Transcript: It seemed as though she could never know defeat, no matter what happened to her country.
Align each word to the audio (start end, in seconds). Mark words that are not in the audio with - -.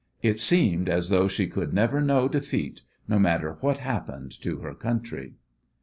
It 0.23 0.39
seemed 0.39 0.89
as 0.89 1.09
though 1.09 1.27
she 1.27 1.45
could 1.45 1.75
never 1.75 2.01
know 2.01 2.27
defeat, 2.27 2.81
no 3.07 3.19
matter 3.19 3.57
what 3.61 3.77
happened 3.77 4.31
to 4.41 4.57
her 4.61 4.73
country. 4.73 5.35